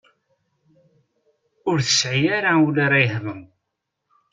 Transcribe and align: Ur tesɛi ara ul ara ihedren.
Ur 1.69 1.77
tesɛi 1.81 2.23
ara 2.37 2.51
ul 2.65 2.75
ara 2.85 2.97
ihedren. 3.05 3.43